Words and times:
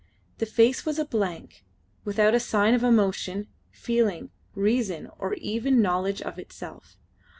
The 0.39 0.47
face 0.47 0.83
was 0.83 0.97
a 0.97 1.05
blank, 1.05 1.63
without 2.05 2.33
a 2.33 2.39
sign 2.39 2.73
of 2.73 2.83
emotion, 2.83 3.45
feeling, 3.69 4.31
reason, 4.55 5.11
or 5.19 5.35
even 5.35 5.79
knowledge 5.79 6.23
of 6.23 6.39
itself. 6.39 6.97